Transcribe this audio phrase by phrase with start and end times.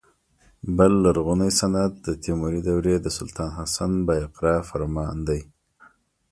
[0.77, 5.41] بل لرغونی سند د تیموري دورې د سلطان حسن بایقرا فرمان دی.